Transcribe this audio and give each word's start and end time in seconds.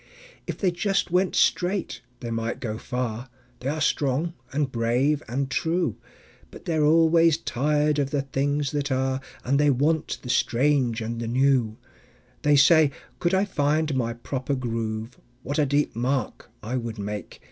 If 0.47 0.57
they 0.57 0.71
just 0.71 1.11
went 1.11 1.35
straight 1.35 2.01
they 2.21 2.31
might 2.31 2.59
go 2.59 2.79
far; 2.79 3.29
They 3.59 3.69
are 3.69 3.79
strong 3.79 4.33
and 4.51 4.71
brave 4.71 5.21
and 5.27 5.47
true; 5.47 5.95
But 6.49 6.65
they're 6.65 6.83
always 6.83 7.37
tired 7.37 7.99
of 7.99 8.09
the 8.09 8.23
things 8.23 8.71
that 8.71 8.91
are, 8.91 9.21
And 9.43 9.59
they 9.59 9.69
want 9.69 10.17
the 10.23 10.29
strange 10.31 11.01
and 11.01 11.19
new. 11.19 11.77
They 12.41 12.55
say: 12.55 12.89
"Could 13.19 13.35
I 13.35 13.45
find 13.45 13.93
my 13.93 14.13
proper 14.13 14.55
groove, 14.55 15.19
What 15.43 15.59
a 15.59 15.67
deep 15.67 15.95
mark 15.95 16.49
I 16.63 16.77
would 16.77 16.97
make!" 16.97 17.39